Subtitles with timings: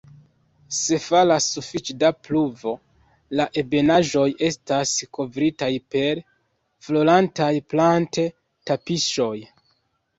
[0.75, 2.73] Se falas sufiĉe da pluvo,
[3.41, 6.27] la ebenaĵoj estas kovritaj per
[6.89, 9.35] florantaj plant-"tapiŝoj".